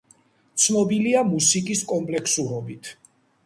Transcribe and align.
ცნობილია 0.63 1.21
მუსიკის 1.35 1.87
კომპლექსურობით. 1.95 2.95